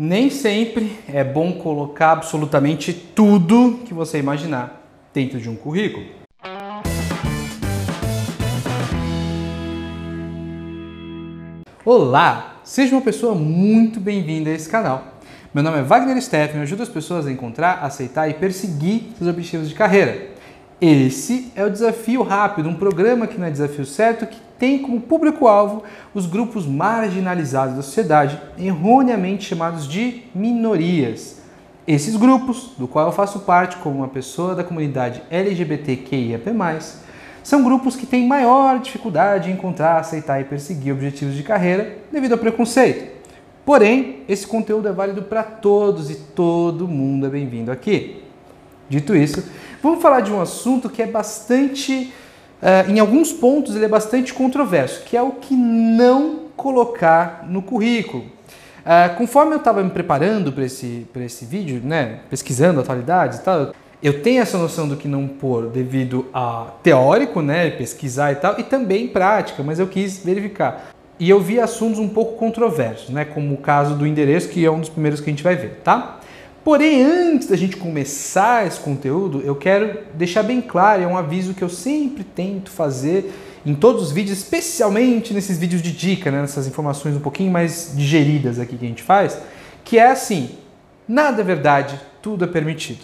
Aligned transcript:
Nem 0.00 0.30
sempre 0.30 0.96
é 1.12 1.24
bom 1.24 1.54
colocar 1.54 2.12
absolutamente 2.12 2.92
tudo 2.92 3.80
que 3.84 3.92
você 3.92 4.16
imaginar 4.16 4.88
dentro 5.12 5.40
de 5.40 5.50
um 5.50 5.56
currículo. 5.56 6.06
Olá, 11.84 12.60
seja 12.62 12.94
uma 12.94 13.02
pessoa 13.02 13.34
muito 13.34 13.98
bem-vinda 13.98 14.50
a 14.50 14.52
esse 14.52 14.68
canal. 14.68 15.18
Meu 15.52 15.64
nome 15.64 15.78
é 15.78 15.82
Wagner 15.82 16.22
Steffen 16.22 16.60
e 16.60 16.62
ajudo 16.62 16.84
as 16.84 16.88
pessoas 16.88 17.26
a 17.26 17.32
encontrar, 17.32 17.82
aceitar 17.82 18.28
e 18.28 18.34
perseguir 18.34 19.14
seus 19.18 19.28
objetivos 19.28 19.68
de 19.68 19.74
carreira. 19.74 20.28
Esse 20.80 21.50
é 21.56 21.64
o 21.64 21.70
Desafio 21.70 22.22
Rápido, 22.22 22.68
um 22.68 22.76
programa 22.76 23.26
que 23.26 23.36
não 23.36 23.48
é 23.48 23.50
desafio 23.50 23.84
certo, 23.84 24.28
que 24.28 24.38
tem 24.58 24.78
como 24.80 25.00
público-alvo 25.00 25.82
os 26.14 26.26
grupos 26.26 26.66
marginalizados 26.66 27.76
da 27.76 27.82
sociedade, 27.82 28.40
erroneamente 28.58 29.44
chamados 29.44 29.86
de 29.86 30.24
minorias. 30.34 31.38
Esses 31.86 32.16
grupos, 32.16 32.72
do 32.76 32.86
qual 32.86 33.06
eu 33.06 33.12
faço 33.12 33.40
parte 33.40 33.76
como 33.76 33.96
uma 33.96 34.08
pessoa 34.08 34.54
da 34.54 34.64
comunidade 34.64 35.22
LGBTQIAP+, 35.30 36.44
são 37.42 37.64
grupos 37.64 37.96
que 37.96 38.04
têm 38.04 38.26
maior 38.26 38.78
dificuldade 38.78 39.48
em 39.48 39.54
encontrar, 39.54 39.98
aceitar 39.98 40.38
e 40.38 40.44
perseguir 40.44 40.92
objetivos 40.92 41.34
de 41.34 41.42
carreira 41.42 41.96
devido 42.12 42.32
ao 42.32 42.38
preconceito. 42.38 43.16
Porém, 43.64 44.22
esse 44.28 44.46
conteúdo 44.46 44.88
é 44.88 44.92
válido 44.92 45.22
para 45.22 45.42
todos 45.42 46.10
e 46.10 46.14
todo 46.14 46.88
mundo 46.88 47.26
é 47.26 47.30
bem-vindo 47.30 47.70
aqui. 47.70 48.22
Dito 48.88 49.14
isso, 49.14 49.44
vamos 49.82 50.02
falar 50.02 50.20
de 50.20 50.32
um 50.32 50.40
assunto 50.40 50.90
que 50.90 51.02
é 51.02 51.06
bastante, 51.06 52.12
uh, 52.62 52.90
em 52.90 52.98
alguns 52.98 53.32
pontos, 53.32 53.74
ele 53.74 53.84
é 53.84 53.88
bastante 53.88 54.34
controverso, 54.34 55.02
que 55.04 55.16
é 55.16 55.22
o 55.22 55.32
que 55.32 55.54
não 55.54 56.48
colocar 56.56 57.44
no 57.48 57.62
currículo. 57.62 58.24
Uh, 58.24 59.16
conforme 59.16 59.52
eu 59.52 59.58
estava 59.58 59.82
me 59.82 59.90
preparando 59.90 60.52
para 60.52 60.64
esse, 60.64 61.06
esse 61.16 61.44
vídeo, 61.44 61.80
né, 61.84 62.20
pesquisando 62.30 62.80
atualidades 62.80 63.38
e 63.38 63.42
tal, 63.42 63.72
eu 64.02 64.22
tenho 64.22 64.40
essa 64.40 64.56
noção 64.56 64.88
do 64.88 64.96
que 64.96 65.08
não 65.08 65.26
pôr 65.26 65.66
devido 65.66 66.26
a 66.32 66.68
teórico, 66.82 67.42
né, 67.42 67.70
pesquisar 67.70 68.32
e 68.32 68.36
tal, 68.36 68.58
e 68.58 68.62
também 68.62 69.08
prática, 69.08 69.62
mas 69.62 69.78
eu 69.78 69.86
quis 69.86 70.18
verificar. 70.24 70.90
E 71.18 71.28
eu 71.28 71.40
vi 71.40 71.58
assuntos 71.58 71.98
um 71.98 72.08
pouco 72.08 72.36
controversos, 72.36 73.10
né, 73.10 73.24
como 73.24 73.54
o 73.54 73.58
caso 73.58 73.96
do 73.96 74.06
endereço, 74.06 74.48
que 74.48 74.64
é 74.64 74.70
um 74.70 74.78
dos 74.78 74.88
primeiros 74.88 75.20
que 75.20 75.28
a 75.28 75.32
gente 75.32 75.42
vai 75.42 75.56
ver, 75.56 75.80
tá? 75.82 76.17
Porém, 76.64 77.02
antes 77.02 77.48
da 77.48 77.56
gente 77.56 77.76
começar 77.76 78.66
esse 78.66 78.78
conteúdo, 78.80 79.40
eu 79.40 79.54
quero 79.56 80.00
deixar 80.14 80.42
bem 80.42 80.60
claro, 80.60 81.02
é 81.02 81.06
um 81.06 81.16
aviso 81.16 81.54
que 81.54 81.62
eu 81.62 81.68
sempre 81.68 82.24
tento 82.24 82.70
fazer 82.70 83.32
em 83.64 83.74
todos 83.74 84.02
os 84.02 84.12
vídeos, 84.12 84.38
especialmente 84.38 85.32
nesses 85.32 85.58
vídeos 85.58 85.82
de 85.82 85.92
dica, 85.92 86.30
né, 86.30 86.40
nessas 86.40 86.66
informações 86.66 87.16
um 87.16 87.20
pouquinho 87.20 87.50
mais 87.50 87.92
digeridas 87.94 88.58
aqui 88.58 88.76
que 88.76 88.84
a 88.84 88.88
gente 88.88 89.02
faz, 89.02 89.38
que 89.84 89.98
é 89.98 90.10
assim: 90.10 90.50
nada 91.06 91.40
é 91.40 91.44
verdade, 91.44 92.00
tudo 92.20 92.44
é 92.44 92.48
permitido. 92.48 93.02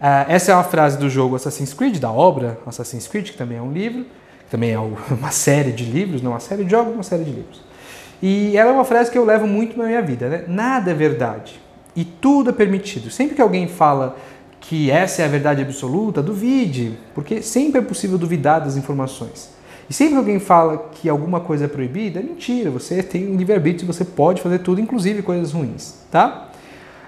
Uh, 0.00 0.24
essa 0.28 0.52
é 0.52 0.54
uma 0.54 0.64
frase 0.64 0.98
do 0.98 1.10
jogo 1.10 1.36
Assassin's 1.36 1.74
Creed, 1.74 1.98
da 1.98 2.10
obra 2.10 2.58
Assassin's 2.66 3.06
Creed, 3.06 3.30
que 3.30 3.36
também 3.36 3.58
é 3.58 3.62
um 3.62 3.72
livro, 3.72 4.06
também 4.50 4.72
é 4.72 4.78
uma 5.10 5.30
série 5.30 5.72
de 5.72 5.84
livros, 5.84 6.22
não 6.22 6.32
uma 6.32 6.40
série 6.40 6.64
de 6.64 6.70
jogos, 6.70 6.94
uma 6.94 7.02
série 7.02 7.24
de 7.24 7.30
livros. 7.30 7.60
E 8.22 8.56
ela 8.56 8.70
é 8.70 8.72
uma 8.72 8.84
frase 8.84 9.10
que 9.10 9.16
eu 9.16 9.24
levo 9.24 9.46
muito 9.46 9.78
na 9.78 9.84
minha 9.84 10.02
vida, 10.02 10.28
né? 10.28 10.44
Nada 10.46 10.90
é 10.90 10.94
verdade 10.94 11.60
e 11.94 12.04
tudo 12.04 12.50
é 12.50 12.52
permitido. 12.52 13.10
Sempre 13.10 13.34
que 13.34 13.42
alguém 13.42 13.68
fala 13.68 14.16
que 14.60 14.90
essa 14.90 15.22
é 15.22 15.24
a 15.24 15.28
verdade 15.28 15.62
absoluta, 15.62 16.22
duvide, 16.22 16.98
porque 17.14 17.42
sempre 17.42 17.80
é 17.80 17.82
possível 17.82 18.18
duvidar 18.18 18.60
das 18.60 18.76
informações. 18.76 19.50
E 19.88 19.92
sempre 19.92 20.12
que 20.12 20.18
alguém 20.18 20.38
fala 20.38 20.90
que 20.92 21.08
alguma 21.08 21.40
coisa 21.40 21.64
é 21.64 21.68
proibida, 21.68 22.20
é 22.20 22.22
mentira. 22.22 22.70
Você 22.70 23.02
tem 23.02 23.28
um 23.28 23.36
livre-arbítrio, 23.36 23.86
você 23.86 24.04
pode 24.04 24.40
fazer 24.40 24.60
tudo, 24.60 24.80
inclusive 24.80 25.22
coisas 25.22 25.52
ruins, 25.52 25.94
tá? 26.10 26.50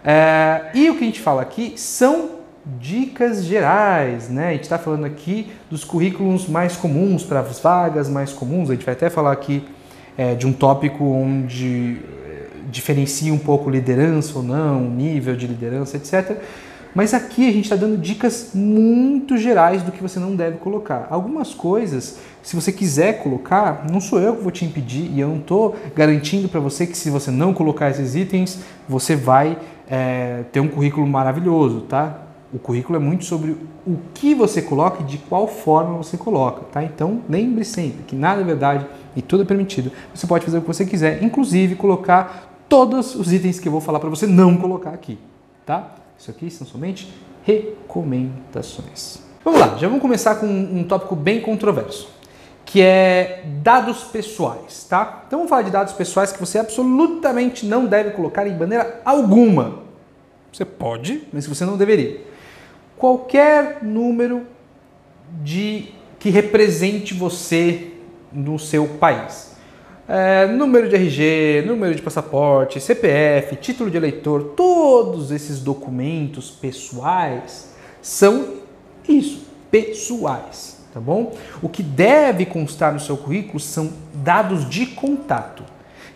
É, 0.04 0.70
e 0.74 0.90
o 0.90 0.96
que 0.96 1.04
a 1.04 1.06
gente 1.06 1.20
fala 1.20 1.42
aqui 1.42 1.74
são 1.76 2.42
dicas 2.80 3.44
gerais, 3.44 4.28
né? 4.28 4.48
A 4.48 4.52
gente 4.52 4.62
está 4.62 4.78
falando 4.78 5.04
aqui 5.04 5.52
dos 5.70 5.84
currículos 5.84 6.48
mais 6.48 6.76
comuns 6.76 7.22
para 7.22 7.40
as 7.40 7.60
vagas 7.60 8.08
mais 8.08 8.32
comuns. 8.32 8.70
A 8.70 8.74
gente 8.74 8.84
vai 8.84 8.94
até 8.94 9.08
falar 9.08 9.32
aqui 9.32 9.64
é, 10.16 10.34
de 10.34 10.46
um 10.46 10.52
tópico 10.52 11.04
onde 11.04 11.98
diferencia 12.72 13.32
um 13.32 13.38
pouco 13.38 13.70
liderança 13.70 14.38
ou 14.38 14.42
não, 14.42 14.88
nível 14.90 15.36
de 15.36 15.46
liderança, 15.46 15.96
etc. 15.96 16.38
Mas 16.94 17.14
aqui 17.14 17.48
a 17.48 17.52
gente 17.52 17.64
está 17.64 17.76
dando 17.76 17.96
dicas 17.96 18.50
muito 18.54 19.36
gerais 19.36 19.82
do 19.82 19.92
que 19.92 20.02
você 20.02 20.18
não 20.18 20.34
deve 20.34 20.58
colocar. 20.58 21.06
Algumas 21.10 21.54
coisas, 21.54 22.18
se 22.42 22.54
você 22.54 22.72
quiser 22.72 23.22
colocar, 23.22 23.86
não 23.90 24.00
sou 24.00 24.20
eu 24.20 24.36
que 24.36 24.42
vou 24.42 24.50
te 24.50 24.64
impedir 24.64 25.10
e 25.10 25.20
eu 25.20 25.28
não 25.28 25.38
estou 25.38 25.76
garantindo 25.94 26.48
para 26.48 26.60
você 26.60 26.86
que 26.86 26.96
se 26.96 27.08
você 27.08 27.30
não 27.30 27.54
colocar 27.54 27.90
esses 27.90 28.14
itens, 28.14 28.60
você 28.88 29.14
vai 29.14 29.58
é, 29.88 30.44
ter 30.50 30.60
um 30.60 30.68
currículo 30.68 31.06
maravilhoso, 31.06 31.82
tá? 31.82 32.18
O 32.52 32.58
currículo 32.58 32.96
é 32.96 33.00
muito 33.00 33.24
sobre 33.24 33.56
o 33.86 33.96
que 34.12 34.34
você 34.34 34.60
coloca 34.60 35.02
e 35.02 35.06
de 35.06 35.16
qual 35.16 35.48
forma 35.48 35.96
você 35.96 36.18
coloca, 36.18 36.64
tá? 36.70 36.84
Então 36.84 37.22
lembre 37.26 37.64
sempre 37.64 38.02
que 38.06 38.14
nada 38.14 38.42
é 38.42 38.44
verdade 38.44 38.86
e 39.16 39.22
tudo 39.22 39.42
é 39.44 39.46
permitido. 39.46 39.90
Você 40.14 40.26
pode 40.26 40.44
fazer 40.44 40.58
o 40.58 40.60
que 40.60 40.66
você 40.66 40.84
quiser, 40.84 41.22
inclusive 41.22 41.74
colocar 41.74 42.51
todos 42.72 43.14
os 43.14 43.30
itens 43.30 43.60
que 43.60 43.68
eu 43.68 43.72
vou 43.72 43.82
falar 43.82 44.00
para 44.00 44.08
você 44.08 44.26
não 44.26 44.56
colocar 44.56 44.94
aqui, 44.94 45.18
tá? 45.66 45.94
Isso 46.18 46.30
aqui 46.30 46.50
são 46.50 46.66
somente 46.66 47.12
recomendações. 47.44 49.18
Vamos 49.44 49.60
lá, 49.60 49.76
já 49.76 49.88
vamos 49.88 50.00
começar 50.00 50.36
com 50.36 50.46
um 50.46 50.82
tópico 50.82 51.14
bem 51.14 51.42
controverso, 51.42 52.08
que 52.64 52.80
é 52.80 53.44
dados 53.62 54.04
pessoais, 54.04 54.86
tá? 54.88 55.24
Então 55.26 55.40
vamos 55.40 55.50
falar 55.50 55.60
de 55.60 55.70
dados 55.70 55.92
pessoais 55.92 56.32
que 56.32 56.40
você 56.40 56.58
absolutamente 56.58 57.66
não 57.66 57.84
deve 57.84 58.12
colocar 58.12 58.46
em 58.46 58.56
maneira 58.56 59.02
alguma. 59.04 59.80
Você 60.50 60.64
pode, 60.64 61.24
mas 61.30 61.46
você 61.46 61.66
não 61.66 61.76
deveria. 61.76 62.22
Qualquer 62.96 63.84
número 63.84 64.46
de 65.42 65.88
que 66.18 66.30
represente 66.30 67.12
você 67.12 67.92
no 68.32 68.58
seu 68.58 68.86
país 68.86 69.51
é, 70.12 70.46
número 70.46 70.90
de 70.90 70.94
RG, 70.94 71.64
número 71.66 71.94
de 71.94 72.02
passaporte, 72.02 72.78
CPF, 72.78 73.56
título 73.56 73.90
de 73.90 73.96
eleitor, 73.96 74.52
todos 74.54 75.30
esses 75.30 75.58
documentos 75.58 76.50
pessoais 76.50 77.70
são 78.02 78.56
isso, 79.08 79.46
pessoais, 79.70 80.84
tá 80.92 81.00
bom? 81.00 81.32
O 81.62 81.68
que 81.68 81.82
deve 81.82 82.44
constar 82.44 82.92
no 82.92 83.00
seu 83.00 83.16
currículo 83.16 83.58
são 83.58 83.90
dados 84.12 84.68
de 84.68 84.84
contato. 84.84 85.64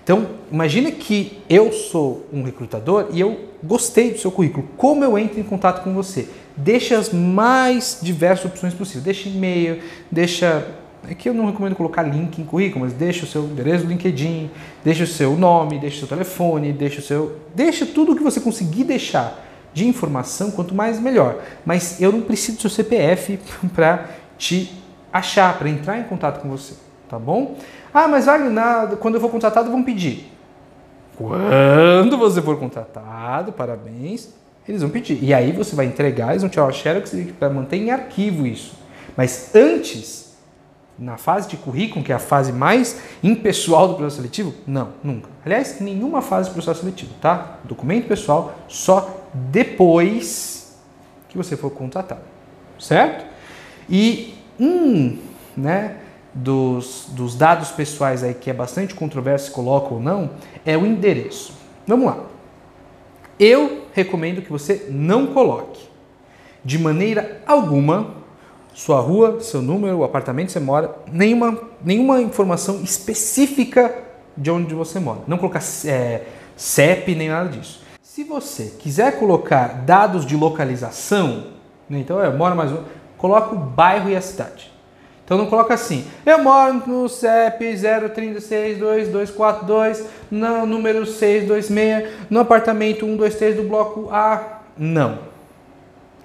Então, 0.04 0.26
imagine 0.52 0.92
que 0.92 1.42
eu 1.48 1.72
sou 1.72 2.26
um 2.30 2.42
recrutador 2.42 3.08
e 3.12 3.20
eu 3.20 3.46
gostei 3.64 4.10
do 4.10 4.18
seu 4.18 4.30
currículo. 4.30 4.68
Como 4.76 5.02
eu 5.04 5.18
entro 5.18 5.40
em 5.40 5.42
contato 5.42 5.82
com 5.82 5.94
você? 5.94 6.28
Deixa 6.54 6.98
as 6.98 7.10
mais 7.14 7.98
diversas 8.02 8.44
opções 8.44 8.74
possíveis. 8.74 9.04
Deixa 9.04 9.28
e-mail, 9.30 9.80
deixa 10.10 10.66
é 11.08 11.14
que 11.14 11.28
eu 11.28 11.34
não 11.34 11.46
recomendo 11.46 11.74
colocar 11.74 12.02
link 12.02 12.40
em 12.40 12.44
currículo, 12.44 12.84
mas 12.84 12.92
deixa 12.92 13.24
o 13.24 13.28
seu 13.28 13.44
endereço 13.44 13.84
do 13.84 13.90
LinkedIn, 13.90 14.50
deixa 14.84 15.04
o 15.04 15.06
seu 15.06 15.36
nome, 15.36 15.78
deixa 15.78 15.96
o 15.96 15.98
seu 16.00 16.08
telefone, 16.08 16.72
deixa 16.72 17.00
o 17.00 17.02
seu. 17.02 17.36
Deixa 17.54 17.86
tudo 17.86 18.12
o 18.12 18.16
que 18.16 18.22
você 18.22 18.40
conseguir 18.40 18.84
deixar 18.84 19.44
de 19.72 19.86
informação, 19.86 20.50
quanto 20.50 20.74
mais 20.74 20.98
melhor. 20.98 21.42
Mas 21.64 22.00
eu 22.00 22.10
não 22.10 22.22
preciso 22.22 22.56
do 22.56 22.60
seu 22.62 22.70
CPF 22.70 23.38
para 23.74 24.06
te 24.38 24.72
achar, 25.12 25.56
para 25.58 25.68
entrar 25.68 25.98
em 25.98 26.04
contato 26.04 26.40
com 26.40 26.48
você, 26.48 26.74
tá 27.08 27.18
bom? 27.18 27.56
Ah, 27.92 28.08
mas 28.08 28.26
Wagner, 28.26 28.50
nada, 28.50 28.96
quando 28.96 29.14
eu 29.14 29.20
for 29.20 29.30
contratado 29.30 29.70
vão 29.70 29.82
pedir. 29.82 30.32
Quando 31.16 32.18
você 32.18 32.42
for 32.42 32.58
contratado, 32.58 33.52
parabéns, 33.52 34.28
eles 34.68 34.82
vão 34.82 34.90
pedir. 34.90 35.22
E 35.22 35.32
aí 35.32 35.52
você 35.52 35.74
vai 35.74 35.86
entregar, 35.86 36.30
eles 36.30 36.42
vão 36.42 36.50
tirar 36.50 36.66
o 36.66 36.72
xerox 36.72 37.14
para 37.38 37.48
manter 37.48 37.76
em 37.76 37.90
arquivo 37.90 38.46
isso. 38.46 38.74
Mas 39.16 39.54
antes 39.54 40.25
na 40.98 41.16
fase 41.16 41.48
de 41.48 41.56
currículo, 41.56 42.04
que 42.04 42.10
é 42.10 42.14
a 42.14 42.18
fase 42.18 42.52
mais 42.52 43.00
impessoal 43.22 43.88
do 43.88 43.94
processo 43.94 44.16
seletivo? 44.16 44.54
Não, 44.66 44.90
nunca. 45.04 45.28
Aliás, 45.44 45.80
nenhuma 45.80 46.22
fase 46.22 46.48
do 46.48 46.54
processo 46.54 46.80
seletivo, 46.80 47.12
tá? 47.20 47.58
Documento 47.64 48.08
pessoal 48.08 48.54
só 48.68 49.28
depois 49.34 50.78
que 51.28 51.36
você 51.36 51.56
for 51.56 51.70
contratado, 51.70 52.22
certo? 52.78 53.26
E 53.88 54.34
um, 54.58 55.18
né, 55.56 55.98
dos, 56.32 57.06
dos 57.10 57.34
dados 57.34 57.70
pessoais 57.70 58.22
aí 58.22 58.34
que 58.34 58.50
é 58.50 58.54
bastante 58.54 58.94
controverso 58.94 59.46
se 59.46 59.50
coloca 59.50 59.94
ou 59.94 60.00
não, 60.00 60.30
é 60.64 60.76
o 60.76 60.86
endereço. 60.86 61.52
Vamos 61.86 62.06
lá. 62.06 62.24
Eu 63.38 63.86
recomendo 63.92 64.40
que 64.40 64.50
você 64.50 64.86
não 64.90 65.26
coloque 65.28 65.86
de 66.64 66.78
maneira 66.78 67.42
alguma 67.46 68.15
sua 68.76 69.00
rua, 69.00 69.40
seu 69.40 69.60
número, 69.62 69.96
o 69.96 70.04
apartamento 70.04 70.48
que 70.48 70.52
você 70.52 70.60
mora, 70.60 70.94
nenhuma, 71.10 71.58
nenhuma 71.82 72.20
informação 72.20 72.82
específica 72.82 74.04
de 74.36 74.50
onde 74.50 74.74
você 74.74 75.00
mora. 75.00 75.20
Não 75.26 75.38
colocar 75.38 75.62
é, 75.86 76.24
CEP 76.54 77.14
nem 77.14 77.30
nada 77.30 77.48
disso. 77.48 77.80
Se 78.02 78.22
você 78.22 78.74
quiser 78.78 79.18
colocar 79.18 79.82
dados 79.86 80.26
de 80.26 80.36
localização, 80.36 81.44
né, 81.88 82.00
então 82.00 82.22
é, 82.22 82.30
mora 82.30 82.54
mais 82.54 82.70
um, 82.70 82.82
coloca 83.16 83.54
o 83.54 83.58
bairro 83.58 84.10
e 84.10 84.16
a 84.16 84.20
cidade. 84.20 84.70
Então 85.24 85.38
não 85.38 85.46
coloca 85.46 85.72
assim, 85.72 86.04
eu 86.26 86.44
moro 86.44 86.82
no 86.86 87.08
CEP 87.08 87.64
0362242, 87.64 90.04
no 90.30 90.66
número 90.66 91.06
626, 91.06 92.10
no 92.28 92.40
apartamento 92.40 93.06
123 93.06 93.56
do 93.56 93.62
bloco 93.62 94.10
A. 94.12 94.60
Não. 94.76 95.20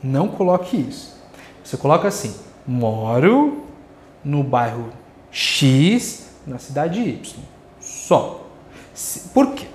Não 0.03 0.27
coloque 0.27 0.75
isso. 0.75 1.10
Você 1.63 1.77
coloca 1.77 2.07
assim, 2.07 2.35
moro 2.65 3.65
no 4.23 4.43
bairro 4.43 4.89
X, 5.31 6.29
na 6.45 6.57
cidade 6.57 6.99
Y. 6.99 7.39
Só. 7.79 8.45
Por 9.33 9.53
quê? 9.53 9.67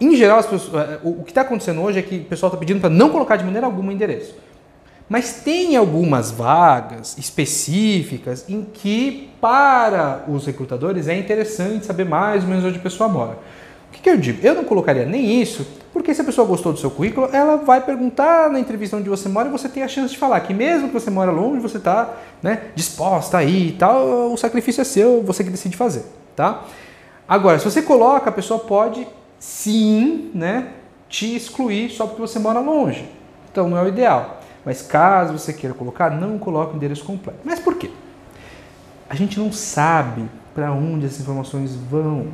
Em 0.00 0.14
geral, 0.14 0.42
pessoas, 0.44 0.88
é, 0.88 1.00
o 1.02 1.24
que 1.24 1.30
está 1.30 1.40
acontecendo 1.40 1.80
hoje 1.82 1.98
é 1.98 2.02
que 2.02 2.18
o 2.18 2.24
pessoal 2.24 2.48
está 2.48 2.58
pedindo 2.58 2.80
para 2.80 2.90
não 2.90 3.10
colocar 3.10 3.36
de 3.36 3.44
maneira 3.44 3.66
alguma 3.66 3.92
endereço. 3.92 4.34
Mas 5.08 5.40
tem 5.42 5.74
algumas 5.74 6.30
vagas 6.30 7.16
específicas 7.16 8.44
em 8.48 8.62
que, 8.62 9.30
para 9.40 10.24
os 10.28 10.46
recrutadores, 10.46 11.08
é 11.08 11.18
interessante 11.18 11.86
saber 11.86 12.04
mais 12.04 12.42
ou 12.42 12.50
menos 12.50 12.64
onde 12.64 12.78
a 12.78 12.82
pessoa 12.82 13.08
mora. 13.08 13.38
Que, 13.98 14.02
que 14.02 14.10
eu 14.10 14.16
digo? 14.16 14.46
Eu 14.46 14.54
não 14.54 14.64
colocaria 14.64 15.04
nem 15.04 15.40
isso, 15.40 15.66
porque 15.92 16.14
se 16.14 16.20
a 16.20 16.24
pessoa 16.24 16.46
gostou 16.46 16.72
do 16.72 16.78
seu 16.78 16.90
currículo, 16.90 17.28
ela 17.32 17.56
vai 17.56 17.80
perguntar 17.80 18.48
na 18.48 18.60
entrevista 18.60 18.96
onde 18.96 19.08
você 19.08 19.28
mora 19.28 19.48
e 19.48 19.50
você 19.50 19.68
tem 19.68 19.82
a 19.82 19.88
chance 19.88 20.12
de 20.12 20.18
falar 20.18 20.40
que 20.40 20.54
mesmo 20.54 20.88
que 20.88 20.94
você 20.94 21.10
mora 21.10 21.30
longe, 21.30 21.60
você 21.60 21.78
está 21.78 22.14
né, 22.42 22.70
disposta 22.74 23.38
aí 23.38 23.68
e 23.68 23.72
tal, 23.72 24.32
o 24.32 24.36
sacrifício 24.36 24.80
é 24.80 24.84
seu, 24.84 25.22
você 25.22 25.42
que 25.42 25.50
decide 25.50 25.76
fazer, 25.76 26.04
tá? 26.36 26.64
Agora, 27.28 27.58
se 27.58 27.64
você 27.64 27.82
coloca, 27.82 28.30
a 28.30 28.32
pessoa 28.32 28.60
pode 28.60 29.06
sim, 29.38 30.30
né, 30.34 30.68
te 31.08 31.34
excluir 31.34 31.90
só 31.90 32.06
porque 32.06 32.20
você 32.20 32.38
mora 32.38 32.60
longe. 32.60 33.04
Então 33.50 33.68
não 33.68 33.76
é 33.76 33.82
o 33.82 33.88
ideal. 33.88 34.40
Mas 34.64 34.82
caso 34.82 35.38
você 35.38 35.52
queira 35.52 35.74
colocar, 35.74 36.10
não 36.10 36.38
coloque 36.38 36.74
o 36.74 36.76
endereço 36.76 37.04
completo. 37.04 37.40
Mas 37.44 37.58
por 37.58 37.76
quê? 37.76 37.90
A 39.08 39.14
gente 39.14 39.38
não 39.38 39.50
sabe 39.50 40.28
para 40.54 40.72
onde 40.72 41.06
as 41.06 41.18
informações 41.18 41.74
vão, 41.74 42.26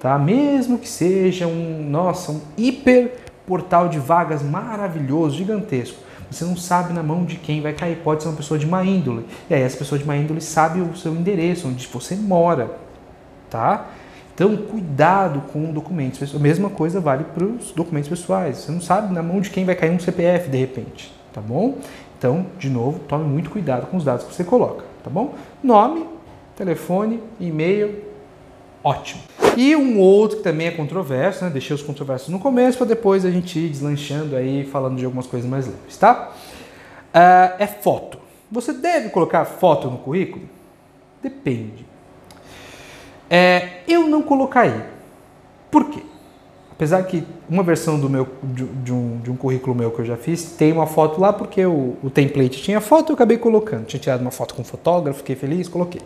tá? 0.00 0.18
Mesmo 0.18 0.78
que 0.78 0.88
seja 0.88 1.46
um, 1.46 1.86
nossa, 1.88 2.32
um 2.32 2.40
hiper 2.56 3.16
portal 3.46 3.88
de 3.88 3.98
vagas 3.98 4.42
maravilhoso, 4.42 5.36
gigantesco. 5.36 5.98
Você 6.30 6.44
não 6.44 6.56
sabe 6.56 6.92
na 6.92 7.02
mão 7.02 7.24
de 7.24 7.36
quem 7.36 7.60
vai 7.60 7.72
cair. 7.72 7.96
Pode 7.96 8.22
ser 8.22 8.28
uma 8.28 8.36
pessoa 8.36 8.58
de 8.58 8.66
má 8.66 8.84
índole. 8.84 9.26
E 9.48 9.54
aí 9.54 9.62
essa 9.62 9.76
pessoa 9.76 9.98
de 9.98 10.04
má 10.04 10.16
índole 10.16 10.40
sabe 10.40 10.80
o 10.80 10.96
seu 10.96 11.12
endereço, 11.12 11.66
onde 11.68 11.86
você 11.86 12.14
mora, 12.14 12.70
tá? 13.48 13.88
Então, 14.32 14.56
cuidado 14.56 15.42
com 15.52 15.72
documentos. 15.72 16.34
A 16.34 16.38
mesma 16.38 16.70
coisa 16.70 17.00
vale 17.00 17.24
para 17.24 17.44
os 17.44 17.72
documentos 17.72 18.08
pessoais. 18.08 18.58
Você 18.58 18.72
não 18.72 18.80
sabe 18.80 19.12
na 19.12 19.22
mão 19.22 19.40
de 19.40 19.50
quem 19.50 19.64
vai 19.64 19.74
cair 19.74 19.90
um 19.90 19.98
CPF 19.98 20.48
de 20.48 20.56
repente 20.56 21.20
tá 21.32 21.40
bom? 21.40 21.78
Então, 22.18 22.46
de 22.58 22.68
novo, 22.68 23.00
tome 23.00 23.24
muito 23.24 23.50
cuidado 23.50 23.86
com 23.86 23.96
os 23.96 24.04
dados 24.04 24.26
que 24.26 24.34
você 24.34 24.44
coloca, 24.44 24.84
tá 25.02 25.08
bom? 25.08 25.34
Nome, 25.62 26.06
telefone, 26.56 27.20
e-mail, 27.38 28.09
ótimo. 28.82 29.22
E 29.56 29.74
um 29.74 29.98
outro 29.98 30.38
que 30.38 30.42
também 30.42 30.68
é 30.68 30.70
controverso, 30.70 31.44
né? 31.44 31.50
Deixei 31.50 31.74
os 31.74 31.82
controversos 31.82 32.28
no 32.28 32.38
começo 32.38 32.78
para 32.78 32.86
depois 32.86 33.24
a 33.24 33.30
gente 33.30 33.58
ir 33.58 33.68
deslanchando 33.68 34.36
aí, 34.36 34.64
falando 34.64 34.96
de 34.96 35.04
algumas 35.04 35.26
coisas 35.26 35.48
mais 35.48 35.66
leves, 35.66 35.96
tá? 35.96 36.32
Uh, 37.14 37.56
é 37.58 37.66
foto. 37.66 38.18
Você 38.50 38.72
deve 38.72 39.10
colocar 39.10 39.44
foto 39.44 39.88
no 39.88 39.98
currículo? 39.98 40.48
Depende. 41.22 41.84
É, 43.28 43.80
eu 43.86 44.08
não 44.08 44.22
colocaria. 44.22 44.86
Por 45.70 45.88
quê? 45.90 46.02
Apesar 46.72 47.02
que 47.04 47.24
uma 47.48 47.62
versão 47.62 48.00
do 48.00 48.08
meu, 48.08 48.26
de, 48.42 48.64
de, 48.64 48.92
um, 48.92 49.18
de 49.18 49.30
um 49.30 49.36
currículo 49.36 49.76
meu 49.76 49.90
que 49.90 50.00
eu 50.00 50.04
já 50.04 50.16
fiz 50.16 50.52
tem 50.52 50.72
uma 50.72 50.86
foto 50.86 51.20
lá 51.20 51.32
porque 51.32 51.64
o, 51.64 51.96
o 52.02 52.08
template 52.08 52.62
tinha 52.62 52.80
foto 52.80 53.10
eu 53.10 53.14
acabei 53.14 53.36
colocando. 53.36 53.84
Tinha 53.84 54.00
tirado 54.00 54.22
uma 54.22 54.30
foto 54.30 54.54
com 54.54 54.64
fotógrafo, 54.64 55.18
fiquei 55.18 55.36
feliz, 55.36 55.68
coloquei. 55.68 56.00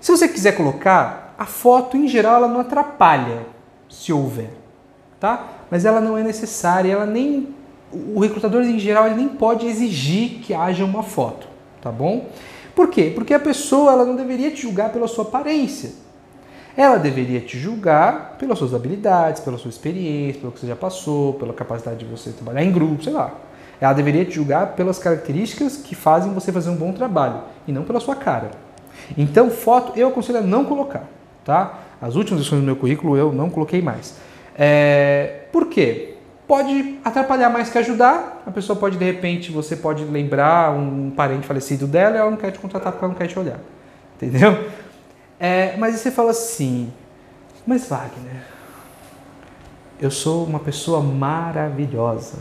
Se 0.00 0.10
você 0.10 0.26
quiser 0.26 0.56
colocar, 0.56 1.23
a 1.38 1.46
foto 1.46 1.96
em 1.96 2.06
geral 2.08 2.36
ela 2.36 2.48
não 2.48 2.60
atrapalha 2.60 3.46
se 3.88 4.12
houver, 4.12 4.50
tá? 5.18 5.48
Mas 5.70 5.84
ela 5.84 6.00
não 6.00 6.16
é 6.16 6.22
necessária, 6.22 6.92
ela 6.92 7.06
nem 7.06 7.54
o 7.92 8.18
recrutador 8.20 8.62
em 8.62 8.78
geral 8.78 9.06
ele 9.06 9.16
nem 9.16 9.28
pode 9.28 9.66
exigir 9.66 10.40
que 10.40 10.52
haja 10.52 10.84
uma 10.84 11.02
foto, 11.02 11.46
tá 11.80 11.90
bom? 11.90 12.28
Por 12.74 12.88
quê? 12.88 13.12
Porque 13.14 13.32
a 13.32 13.38
pessoa 13.38 13.92
ela 13.92 14.04
não 14.04 14.16
deveria 14.16 14.50
te 14.50 14.62
julgar 14.62 14.90
pela 14.90 15.06
sua 15.06 15.24
aparência. 15.24 15.92
Ela 16.76 16.96
deveria 16.96 17.40
te 17.40 17.56
julgar 17.56 18.36
pelas 18.36 18.58
suas 18.58 18.74
habilidades, 18.74 19.40
pela 19.40 19.56
sua 19.56 19.68
experiência, 19.68 20.40
pelo 20.40 20.52
que 20.52 20.58
você 20.58 20.66
já 20.66 20.74
passou, 20.74 21.34
pela 21.34 21.52
capacidade 21.52 21.98
de 21.98 22.04
você 22.04 22.30
trabalhar 22.30 22.64
em 22.64 22.72
grupo, 22.72 23.04
sei 23.04 23.12
lá. 23.12 23.32
Ela 23.80 23.92
deveria 23.92 24.24
te 24.24 24.32
julgar 24.32 24.74
pelas 24.74 24.98
características 24.98 25.76
que 25.76 25.94
fazem 25.94 26.32
você 26.32 26.50
fazer 26.50 26.70
um 26.70 26.76
bom 26.76 26.92
trabalho 26.92 27.42
e 27.66 27.72
não 27.72 27.84
pela 27.84 28.00
sua 28.00 28.16
cara. 28.16 28.50
Então, 29.16 29.50
foto 29.50 29.92
eu 29.96 30.08
aconselho 30.08 30.38
a 30.38 30.42
não 30.42 30.64
colocar, 30.64 31.04
tá? 31.44 31.80
As 32.00 32.16
últimas 32.16 32.40
edições 32.40 32.60
do 32.60 32.66
meu 32.66 32.76
currículo 32.76 33.16
eu 33.16 33.32
não 33.32 33.50
coloquei 33.50 33.82
mais. 33.82 34.16
É... 34.56 35.42
Por 35.52 35.66
quê? 35.66 36.14
Pode 36.46 36.98
atrapalhar 37.04 37.48
mais 37.50 37.70
que 37.70 37.78
ajudar. 37.78 38.42
A 38.46 38.50
pessoa 38.50 38.78
pode, 38.78 38.98
de 38.98 39.04
repente, 39.04 39.50
você 39.50 39.76
pode 39.76 40.04
lembrar 40.04 40.72
um 40.72 41.10
parente 41.10 41.46
falecido 41.46 41.86
dela 41.86 42.16
e 42.16 42.18
ela 42.18 42.30
não 42.30 42.36
quer 42.36 42.50
te 42.50 42.58
contratar 42.58 42.92
porque 42.92 43.04
ela 43.04 43.12
não 43.12 43.18
quer 43.18 43.26
te 43.26 43.38
olhar. 43.38 43.58
Entendeu? 44.16 44.68
É, 45.40 45.76
mas 45.76 45.96
você 45.96 46.10
fala 46.10 46.30
assim, 46.30 46.92
mas 47.66 47.88
Wagner, 47.88 48.42
eu 50.00 50.10
sou 50.10 50.44
uma 50.44 50.58
pessoa 50.60 51.00
maravilhosa 51.00 52.38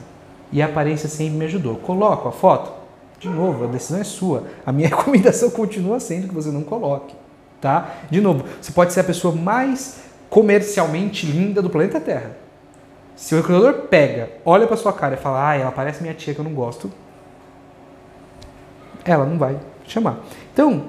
e 0.52 0.62
a 0.62 0.66
aparência 0.66 1.08
sempre 1.10 1.38
me 1.38 1.46
ajudou. 1.46 1.78
Coloco 1.78 2.28
a 2.28 2.32
foto? 2.32 2.72
De 3.20 3.30
novo, 3.30 3.64
a 3.64 3.68
decisão 3.68 4.02
é 4.02 4.04
sua. 4.04 4.44
A 4.66 4.72
minha 4.72 4.90
recomendação 4.94 5.50
continua 5.50 6.00
sendo 6.00 6.28
que 6.28 6.34
você 6.34 6.50
não 6.50 6.62
coloque, 6.62 7.16
tá? 7.63 7.95
De 8.12 8.19
novo, 8.19 8.44
você 8.62 8.74
pode 8.74 8.92
ser 8.92 9.00
a 9.00 9.04
pessoa 9.06 9.33
mais 9.33 10.01
comercialmente 10.30 11.25
linda 11.25 11.62
do 11.62 11.69
planeta 11.69 11.98
Terra. 11.98 12.36
Se 13.15 13.33
o 13.33 13.38
recrutador 13.38 13.88
pega, 13.88 14.31
olha 14.44 14.68
para 14.68 14.75
sua 14.75 14.92
cara 14.92 15.13
e 15.13 15.18
fala, 15.18 15.50
ah, 15.50 15.56
ela 15.56 15.71
parece 15.71 16.01
minha 16.01 16.13
tia 16.13 16.33
que 16.33 16.42
eu 16.42 16.44
não 16.44 16.54
gosto, 16.54 16.92
ela 19.06 19.25
não 19.25 19.38
vai 19.38 19.57
chamar. 19.88 20.19
Então, 20.51 20.88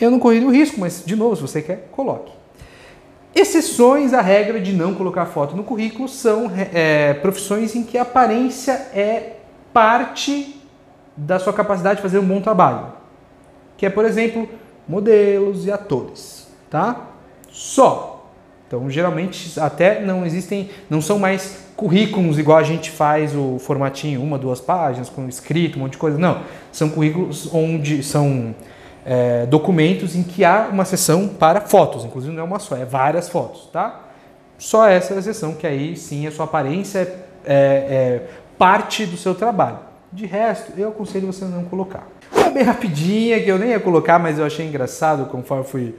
eu 0.00 0.10
não 0.10 0.18
corri 0.18 0.44
o 0.44 0.50
risco, 0.50 0.80
mas, 0.80 1.04
de 1.06 1.14
novo, 1.14 1.36
se 1.36 1.42
você 1.42 1.62
quer, 1.62 1.88
coloque. 1.92 2.32
Exceções 3.32 4.12
à 4.12 4.20
regra 4.20 4.58
de 4.58 4.72
não 4.72 4.94
colocar 4.94 5.26
foto 5.26 5.54
no 5.54 5.62
currículo 5.62 6.08
são 6.08 6.50
é, 6.74 7.14
profissões 7.14 7.76
em 7.76 7.84
que 7.84 7.96
a 7.96 8.02
aparência 8.02 8.72
é 8.92 9.36
parte 9.72 10.60
da 11.16 11.38
sua 11.38 11.52
capacidade 11.52 11.96
de 11.96 12.02
fazer 12.02 12.18
um 12.18 12.26
bom 12.26 12.40
trabalho. 12.40 12.94
Que 13.76 13.86
é, 13.86 13.90
por 13.90 14.04
exemplo, 14.04 14.48
modelos 14.90 15.66
e 15.66 15.70
atores, 15.70 16.48
tá? 16.68 17.06
Só. 17.48 18.26
Então, 18.66 18.90
geralmente, 18.90 19.58
até 19.58 20.00
não 20.00 20.26
existem, 20.26 20.68
não 20.88 21.00
são 21.00 21.18
mais 21.18 21.66
currículos 21.76 22.38
igual 22.38 22.58
a 22.58 22.62
gente 22.62 22.90
faz 22.90 23.34
o 23.34 23.58
formatinho, 23.60 24.20
uma, 24.20 24.36
duas 24.36 24.60
páginas, 24.60 25.08
com 25.08 25.28
escrito, 25.28 25.78
um 25.78 25.82
monte 25.82 25.92
de 25.92 25.98
coisa. 25.98 26.18
Não. 26.18 26.42
São 26.72 26.88
currículos 26.88 27.48
onde 27.52 28.02
são 28.02 28.54
é, 29.04 29.46
documentos 29.46 30.16
em 30.16 30.24
que 30.24 30.44
há 30.44 30.68
uma 30.70 30.84
seção 30.84 31.28
para 31.28 31.60
fotos, 31.60 32.04
inclusive 32.04 32.34
não 32.34 32.42
é 32.42 32.46
uma 32.46 32.58
só, 32.58 32.76
é 32.76 32.84
várias 32.84 33.28
fotos, 33.28 33.68
tá? 33.72 34.08
Só 34.58 34.86
essa 34.86 35.14
é 35.14 35.18
a 35.18 35.22
seção 35.22 35.54
que 35.54 35.66
aí 35.66 35.96
sim 35.96 36.26
a 36.26 36.32
sua 36.32 36.44
aparência 36.44 36.98
é, 36.98 37.04
é, 37.44 37.54
é 37.54 38.28
parte 38.58 39.06
do 39.06 39.16
seu 39.16 39.34
trabalho. 39.34 39.78
De 40.12 40.26
resto, 40.26 40.72
eu 40.76 40.88
aconselho 40.88 41.26
você 41.26 41.44
não 41.44 41.64
colocar. 41.64 42.06
Uma 42.32 42.50
bem 42.50 42.62
rapidinha 42.62 43.42
que 43.42 43.48
eu 43.48 43.58
nem 43.58 43.70
ia 43.70 43.80
colocar, 43.80 44.18
mas 44.18 44.38
eu 44.38 44.44
achei 44.44 44.66
engraçado 44.66 45.26
conforme 45.26 45.64
fui 45.64 45.94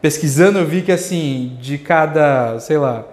pesquisando, 0.00 0.58
eu 0.58 0.66
vi 0.66 0.82
que 0.82 0.92
assim, 0.92 1.56
de 1.60 1.78
cada, 1.78 2.58
sei 2.60 2.78
lá, 2.78 3.04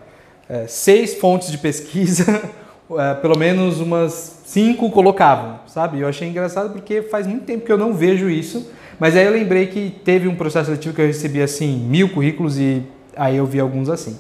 é, 0.50 0.68
seis 0.68 1.16
fontes 1.16 1.52
de 1.52 1.58
pesquisa, 1.58 2.42
é, 2.98 3.14
pelo 3.16 3.38
menos 3.38 3.80
umas 3.80 4.42
cinco 4.46 4.90
colocavam, 4.92 5.60
sabe? 5.68 6.00
Eu 6.00 6.08
achei 6.08 6.28
engraçado 6.28 6.72
porque 6.74 7.02
faz 7.02 7.26
muito 7.26 7.46
tempo 7.46 7.66
que 7.66 7.72
eu 7.72 7.78
não 7.78 7.94
vejo 7.94 8.30
isso 8.30 8.70
mas 9.02 9.18
aí 9.18 9.26
eu 9.26 9.32
lembrei 9.32 9.66
que 9.66 9.90
teve 10.06 10.28
um 10.28 10.36
processo 10.36 10.66
seletivo 10.68 10.94
que 10.94 11.02
eu 11.02 11.08
recebi 11.08 11.42
assim 11.42 11.76
mil 11.76 12.10
currículos 12.10 12.60
e 12.60 12.84
aí 13.18 13.36
eu 13.36 13.48
vi 13.48 13.60
alguns 13.60 13.90
assim, 13.90 14.16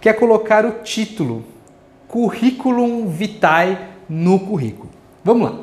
que 0.00 0.08
é 0.08 0.12
colocar 0.14 0.64
o 0.64 0.70
título 0.82 1.44
Curriculum 2.08 3.08
Vitae 3.08 3.76
no 4.08 4.40
currículo. 4.40 4.88
Vamos 5.22 5.50
lá. 5.50 5.58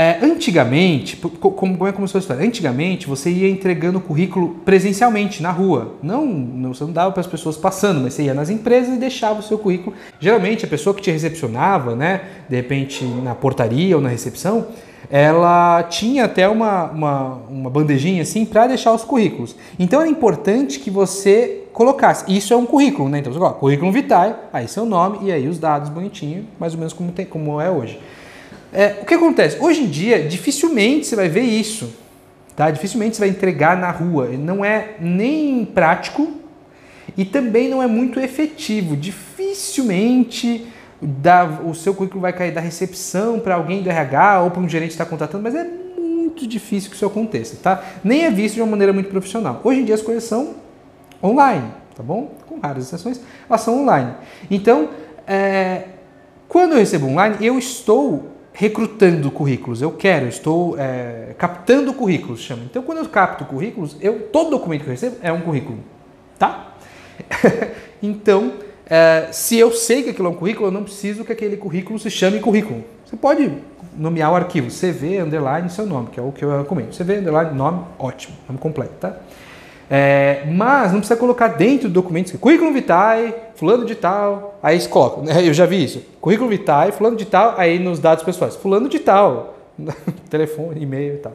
É, 0.00 0.16
antigamente, 0.22 1.14
como, 1.14 1.86
é 1.86 1.92
começou 1.92 2.18
a 2.18 2.22
história? 2.22 2.42
Antigamente 2.42 3.06
você 3.06 3.30
ia 3.30 3.50
entregando 3.50 3.98
o 3.98 4.00
currículo 4.00 4.56
presencialmente 4.64 5.42
na 5.42 5.50
rua. 5.50 5.96
Não, 6.02 6.24
não 6.24 6.72
você 6.72 6.84
não 6.84 6.92
dava 6.92 7.12
para 7.12 7.20
as 7.20 7.26
pessoas 7.26 7.58
passando, 7.58 8.00
mas 8.00 8.14
você 8.14 8.22
ia 8.22 8.32
nas 8.32 8.48
empresas 8.48 8.96
e 8.96 8.98
deixava 8.98 9.40
o 9.40 9.42
seu 9.42 9.58
currículo. 9.58 9.94
Geralmente 10.18 10.64
a 10.64 10.68
pessoa 10.68 10.94
que 10.94 11.02
te 11.02 11.10
recepcionava, 11.10 11.94
né, 11.94 12.22
de 12.48 12.56
repente 12.56 13.04
na 13.04 13.34
portaria 13.34 13.94
ou 13.94 14.00
na 14.00 14.08
recepção, 14.08 14.68
ela 15.10 15.82
tinha 15.82 16.24
até 16.24 16.48
uma, 16.48 16.84
uma, 16.84 17.34
uma 17.50 17.68
bandejinha 17.68 18.22
assim 18.22 18.46
para 18.46 18.68
deixar 18.68 18.94
os 18.94 19.04
currículos. 19.04 19.54
Então 19.78 20.00
é 20.00 20.08
importante 20.08 20.80
que 20.80 20.90
você 20.90 21.64
colocasse. 21.74 22.24
Isso 22.34 22.54
é 22.54 22.56
um 22.56 22.64
currículo, 22.64 23.10
né? 23.10 23.18
Então 23.18 23.30
você 23.30 23.38
coloca 23.38 23.58
currículo 23.58 23.92
vitae, 23.92 24.34
aí 24.50 24.66
seu 24.66 24.86
nome 24.86 25.18
e 25.28 25.30
aí 25.30 25.46
os 25.46 25.58
dados 25.58 25.90
bonitinho, 25.90 26.46
mais 26.58 26.72
ou 26.72 26.78
menos 26.78 26.94
como, 26.94 27.12
tem, 27.12 27.26
como 27.26 27.60
é 27.60 27.70
hoje. 27.70 28.00
É, 28.72 28.98
o 29.02 29.04
que 29.04 29.14
acontece? 29.14 29.58
Hoje 29.60 29.82
em 29.82 29.88
dia, 29.88 30.22
dificilmente 30.28 31.06
você 31.06 31.16
vai 31.16 31.28
ver 31.28 31.42
isso. 31.42 31.92
Tá? 32.54 32.70
Dificilmente 32.70 33.16
você 33.16 33.20
vai 33.20 33.28
entregar 33.28 33.76
na 33.76 33.90
rua. 33.90 34.28
Não 34.28 34.64
é 34.64 34.96
nem 35.00 35.64
prático 35.64 36.30
e 37.16 37.24
também 37.24 37.68
não 37.68 37.82
é 37.82 37.86
muito 37.86 38.20
efetivo. 38.20 38.96
Dificilmente 38.96 40.66
dá, 41.00 41.44
o 41.64 41.74
seu 41.74 41.94
currículo 41.94 42.20
vai 42.20 42.32
cair 42.32 42.52
da 42.52 42.60
recepção 42.60 43.40
para 43.40 43.54
alguém 43.54 43.82
do 43.82 43.90
RH 43.90 44.42
ou 44.42 44.50
para 44.50 44.60
um 44.60 44.68
gerente 44.68 44.88
que 44.88 44.94
está 44.94 45.06
contratando, 45.06 45.42
mas 45.42 45.54
é 45.54 45.64
muito 45.98 46.46
difícil 46.46 46.90
que 46.90 46.96
isso 46.96 47.06
aconteça, 47.06 47.56
tá? 47.62 47.82
Nem 48.04 48.24
é 48.24 48.30
visto 48.30 48.54
de 48.56 48.60
uma 48.60 48.70
maneira 48.70 48.92
muito 48.92 49.08
profissional. 49.08 49.60
Hoje 49.64 49.80
em 49.80 49.84
dia 49.84 49.94
as 49.94 50.02
coisas 50.02 50.24
são 50.24 50.54
online, 51.22 51.70
tá 51.96 52.02
bom? 52.02 52.32
Com 52.46 52.60
raras 52.60 52.84
exceções, 52.84 53.20
elas 53.48 53.60
são 53.62 53.82
online. 53.82 54.14
Então, 54.50 54.90
é, 55.26 55.84
quando 56.48 56.72
eu 56.72 56.78
recebo 56.78 57.06
online, 57.06 57.36
eu 57.40 57.58
estou 57.58 58.30
recrutando 58.52 59.30
currículos, 59.30 59.80
eu 59.80 59.92
quero, 59.92 60.26
eu 60.26 60.28
estou 60.28 60.76
é, 60.78 61.34
captando 61.38 61.92
currículos, 61.94 62.40
chama. 62.40 62.62
Então, 62.64 62.82
quando 62.82 62.98
eu 62.98 63.08
capto 63.08 63.44
currículos, 63.44 63.96
eu, 64.00 64.28
todo 64.28 64.50
documento 64.50 64.82
que 64.82 64.88
eu 64.88 64.92
recebo 64.92 65.16
é 65.22 65.32
um 65.32 65.40
currículo, 65.40 65.78
tá? 66.38 66.74
então, 68.02 68.54
é, 68.86 69.28
se 69.30 69.56
eu 69.56 69.70
sei 69.70 70.02
que 70.02 70.10
aquilo 70.10 70.28
é 70.28 70.30
um 70.30 70.34
currículo, 70.34 70.66
eu 70.66 70.72
não 70.72 70.82
preciso 70.82 71.24
que 71.24 71.32
aquele 71.32 71.56
currículo 71.56 71.98
se 71.98 72.10
chame 72.10 72.40
currículo. 72.40 72.84
Você 73.06 73.16
pode 73.16 73.52
nomear 73.96 74.32
o 74.32 74.34
arquivo 74.36 74.68
CV, 74.68 75.18
underline, 75.20 75.68
seu 75.70 75.86
nome, 75.86 76.08
que 76.10 76.18
é 76.18 76.22
o 76.22 76.32
que 76.32 76.44
eu 76.44 76.58
recomendo. 76.58 76.92
CV, 76.92 77.18
underline, 77.18 77.54
nome, 77.54 77.84
ótimo, 77.98 78.36
nome 78.48 78.58
completo, 78.58 78.94
tá? 79.00 79.16
É, 79.92 80.44
mas 80.46 80.92
não 80.92 81.00
precisa 81.00 81.18
colocar 81.18 81.48
dentro 81.48 81.88
do 81.88 81.94
documento 81.94 82.38
currículo 82.38 82.72
vitae, 82.72 83.34
fulano 83.56 83.84
de 83.84 83.96
tal, 83.96 84.56
aí 84.62 84.76
eles 84.76 84.86
colocam, 84.86 85.24
né? 85.24 85.44
eu 85.44 85.52
já 85.52 85.66
vi 85.66 85.82
isso, 85.82 86.00
currículo 86.20 86.48
vitae, 86.48 86.92
fulano 86.92 87.16
de 87.16 87.24
tal, 87.24 87.56
aí 87.58 87.80
nos 87.80 87.98
dados 87.98 88.22
pessoais, 88.22 88.54
fulano 88.54 88.88
de 88.88 89.00
tal, 89.00 89.58
telefone, 90.30 90.80
e-mail 90.80 91.14
e 91.14 91.18
tal. 91.18 91.32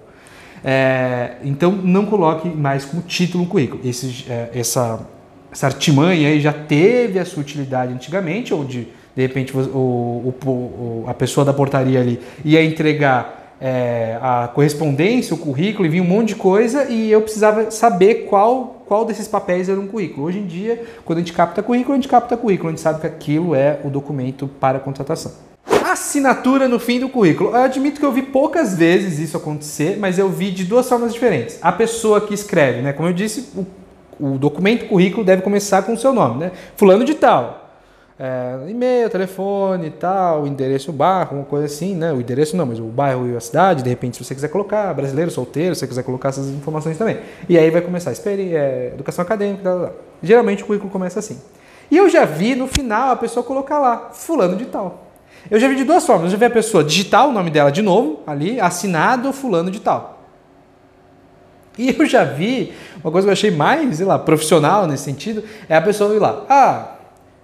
É, 0.64 1.34
então 1.44 1.70
não 1.70 2.06
coloque 2.06 2.48
mais 2.48 2.86
como 2.86 3.04
título 3.04 3.44
um 3.44 3.48
currículo. 3.48 3.82
Esse, 3.84 4.26
é, 4.30 4.50
essa, 4.56 5.06
essa 5.52 5.68
artimanha 5.68 6.30
aí 6.30 6.40
já 6.40 6.54
teve 6.54 7.20
a 7.20 7.26
sua 7.26 7.42
utilidade 7.42 7.94
antigamente, 7.94 8.54
ou 8.54 8.64
de, 8.64 8.88
de 9.16 9.22
repente 9.22 9.56
o, 9.56 9.60
o, 9.60 10.34
o, 10.46 11.04
a 11.08 11.14
pessoa 11.14 11.44
da 11.44 11.54
portaria 11.54 12.00
ali 12.00 12.22
ia 12.44 12.64
entregar 12.64 13.45
é, 13.60 14.18
a 14.22 14.50
correspondência, 14.54 15.34
o 15.34 15.38
currículo, 15.38 15.86
e 15.86 15.90
vinha 15.90 16.04
um 16.04 16.08
monte 16.08 16.30
de 16.30 16.36
coisa 16.36 16.86
e 16.86 17.12
eu 17.12 17.22
precisava 17.22 17.72
saber 17.72 18.26
qual, 18.26 18.84
qual 18.86 19.06
desses 19.06 19.28
papéis 19.28 19.70
era 19.70 19.80
um 19.80 19.88
currículo. 19.88 20.28
Hoje 20.28 20.40
em 20.40 20.46
dia, 20.46 20.84
quando 21.04 21.20
a 21.20 21.22
gente 21.22 21.34
capta 21.34 21.64
currículo, 21.64 21.94
a 21.94 21.96
gente 21.96 22.08
capta 22.08 22.36
currículo, 22.36 22.70
a 22.70 22.72
gente 22.72 22.82
sabe 22.82 23.02
que 23.02 23.08
aquilo 23.08 23.56
é 23.56 23.80
o 23.84 23.90
documento 23.90 24.48
para 24.48 24.78
a 24.78 24.82
contratação. 24.82 25.32
Assinatura 25.84 26.68
no 26.68 26.80
fim 26.80 27.00
do 27.00 27.08
currículo. 27.08 27.52
Eu 27.52 27.64
admito 27.64 28.00
que 28.00 28.06
eu 28.06 28.12
vi 28.12 28.24
poucas 28.24 28.76
vezes 28.76 29.20
isso 29.20 29.38
acontecer, 29.38 29.98
mas 29.98 30.20
eu 30.20 30.30
vi 30.30 30.52
de 30.52 30.66
duas 30.66 30.90
formas 30.90 31.14
diferentes. 31.14 31.58
A 31.62 31.72
pessoa 31.72 32.20
que 32.20 32.34
escreve, 32.34 32.82
né? 32.82 32.92
Como 32.92 33.08
eu 33.08 33.14
disse, 33.14 33.50
o, 33.56 33.66
o 34.20 34.38
documento 34.38 34.88
currículo 34.88 35.24
deve 35.24 35.42
começar 35.42 35.84
com 35.84 35.94
o 35.94 35.98
seu 35.98 36.12
nome, 36.12 36.40
né? 36.40 36.52
Fulano 36.76 37.06
de 37.06 37.14
tal 37.14 37.65
é, 38.18 38.70
e-mail, 38.70 39.10
telefone 39.10 39.88
e 39.88 39.92
tal, 39.92 40.48
endereço, 40.48 40.92
bairro, 40.92 41.38
uma 41.38 41.46
coisa 41.46 41.66
assim, 41.66 41.94
né? 41.94 42.14
O 42.14 42.22
endereço 42.22 42.56
não, 42.56 42.66
mas 42.66 42.80
o 42.80 42.84
bairro 42.84 43.28
e 43.28 43.36
a 43.36 43.40
cidade, 43.42 43.84
de 43.84 43.90
repente, 43.90 44.18
se 44.18 44.24
você 44.24 44.34
quiser 44.34 44.48
colocar, 44.48 44.94
brasileiro, 44.94 45.30
solteiro, 45.30 45.76
se 45.76 45.80
você 45.80 45.88
quiser 45.88 46.04
colocar 46.04 46.30
essas 46.30 46.48
informações 46.48 46.98
também. 46.98 47.20
E 47.50 47.58
aí 47.58 47.70
vai 47.70 47.82
começar 47.82 48.12
a 48.12 48.30
é, 48.32 48.92
educação 48.94 49.22
acadêmica, 49.22 49.64
tal, 49.64 49.80
tal. 49.80 49.94
geralmente 50.24 50.64
o 50.64 50.66
currículo 50.66 50.90
começa 50.90 51.20
assim. 51.20 51.42
E 51.92 51.98
eu 51.98 52.10
já 52.10 52.24
vi 52.24 52.56
no 52.56 52.68
final 52.68 53.12
a 53.12 53.16
pessoa 53.16 53.44
colocar 53.44 53.80
lá, 53.80 54.10
fulano 54.14 54.56
de 54.56 54.66
tal. 54.66 55.06
Eu 55.52 55.60
já 55.60 55.68
vi 55.68 55.76
de 55.76 55.84
duas 55.84 56.06
formas. 56.06 56.26
Eu 56.26 56.32
já 56.32 56.38
vi 56.38 56.46
a 56.46 56.50
pessoa 56.50 56.84
digitar 56.84 57.28
o 57.28 57.32
nome 57.32 57.52
dela 57.52 57.72
de 57.72 57.82
novo, 57.82 58.22
ali, 58.26 58.60
assinado 58.60 59.32
fulano 59.34 59.70
de 59.70 59.80
tal. 59.80 60.16
E 61.78 61.94
eu 62.00 62.06
já 62.06 62.24
vi, 62.24 62.74
uma 63.04 63.12
coisa 63.12 63.28
que 63.28 63.30
eu 63.30 63.34
achei 63.34 63.52
mais, 63.52 63.98
sei 63.98 64.06
lá, 64.06 64.18
profissional 64.18 64.88
nesse 64.88 65.04
sentido, 65.04 65.44
é 65.68 65.76
a 65.76 65.82
pessoa 65.82 66.16
ir 66.16 66.20
lá, 66.20 66.46
ah, 66.50 66.95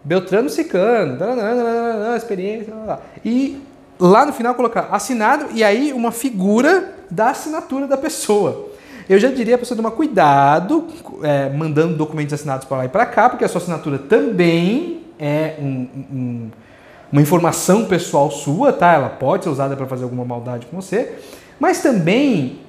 Beltrano 0.04 0.50
Cicano, 0.50 1.18
experiência, 2.16 2.74
e 3.24 3.62
lá 4.00 4.26
no 4.26 4.34
final 4.34 4.56
colocar 4.56 4.90
assinado 4.92 5.48
e 5.54 5.64
aí 5.64 5.94
uma 5.94 6.12
figura 6.12 6.96
da 7.10 7.30
assinatura 7.30 7.86
da 7.88 7.98
pessoa. 7.98 8.70
Eu 9.08 9.20
já 9.20 9.30
diria 9.30 9.58
para 9.58 9.66
você 9.66 9.76
tomar 9.76 9.92
cuidado 9.92 10.88
é, 11.22 11.50
mandando 11.50 11.96
documentos 11.96 12.34
assinados 12.34 12.66
para 12.66 12.78
lá 12.78 12.86
e 12.86 12.90
para 12.90 13.06
cá, 13.06 13.30
porque 13.30 13.44
a 13.44 13.48
sua 13.48 13.60
assinatura 13.60 14.00
também 14.00 15.02
é 15.20 15.56
um, 15.60 15.88
um, 16.12 16.52
uma 17.12 17.22
informação 17.22 17.86
pessoal 17.86 18.32
sua, 18.32 18.72
tá? 18.72 18.94
Ela 18.94 19.10
pode 19.10 19.44
ser 19.44 19.50
usada 19.50 19.76
para 19.76 19.86
fazer 19.86 20.04
alguma 20.04 20.26
maldade 20.26 20.66
com 20.66 20.82
você, 20.82 21.20
mas 21.60 21.82
também 21.82 22.60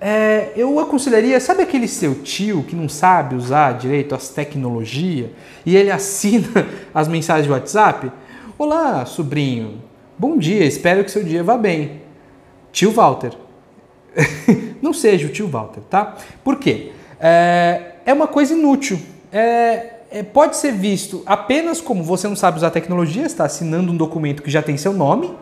é, 0.00 0.52
eu 0.54 0.78
aconselharia, 0.78 1.40
sabe 1.40 1.62
aquele 1.62 1.88
seu 1.88 2.22
tio 2.22 2.62
que 2.62 2.76
não 2.76 2.88
sabe 2.88 3.34
usar 3.34 3.76
direito 3.76 4.14
as 4.14 4.28
tecnologias 4.28 5.30
e 5.66 5.76
ele 5.76 5.90
assina 5.92 6.66
as 6.94 7.08
mensagens 7.08 7.46
de 7.46 7.52
WhatsApp? 7.52 8.12
Olá, 8.56 9.04
sobrinho. 9.04 9.82
Bom 10.16 10.36
dia, 10.36 10.64
espero 10.64 11.04
que 11.04 11.10
seu 11.10 11.24
dia 11.24 11.42
vá 11.42 11.56
bem. 11.56 12.02
Tio 12.72 12.92
Walter. 12.92 13.32
não 14.82 14.92
seja 14.92 15.26
o 15.26 15.30
tio 15.30 15.48
Walter, 15.48 15.82
tá? 15.88 16.16
Por 16.44 16.56
quê? 16.56 16.92
É, 17.20 17.94
é 18.06 18.12
uma 18.12 18.26
coisa 18.26 18.54
inútil. 18.54 19.00
É, 19.32 19.94
é, 20.10 20.22
pode 20.22 20.56
ser 20.56 20.72
visto 20.72 21.22
apenas 21.26 21.80
como 21.80 22.02
você 22.02 22.26
não 22.28 22.36
sabe 22.36 22.56
usar 22.56 22.70
tecnologia, 22.70 23.24
está 23.24 23.44
assinando 23.44 23.92
um 23.92 23.96
documento 23.96 24.42
que 24.42 24.50
já 24.50 24.62
tem 24.62 24.76
seu 24.76 24.92
nome, 24.92 25.34